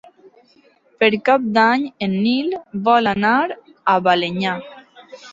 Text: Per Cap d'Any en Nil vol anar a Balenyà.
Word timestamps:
Per 1.01 1.09
Cap 1.27 1.43
d'Any 1.57 1.83
en 2.07 2.15
Nil 2.21 2.49
vol 2.87 3.09
anar 3.11 3.33
a 3.93 3.95
Balenyà. 4.07 4.55